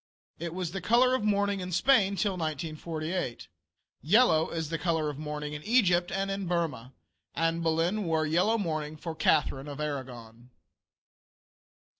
[0.39, 3.47] It was the color of mourning in Spain till 1498.
[4.01, 6.91] Yellow is the color of mourning in Egypt and in Burmah.
[7.35, 10.49] Anne Boleyn wore yellow mourning for Catharine of Aragon.